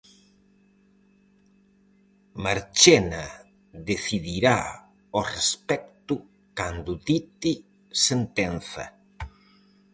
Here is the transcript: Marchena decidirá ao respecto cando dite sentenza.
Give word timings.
Marchena 2.43 3.23
decidirá 3.89 4.59
ao 5.15 5.23
respecto 5.35 6.15
cando 6.57 6.91
dite 7.09 7.51
sentenza. 8.07 8.85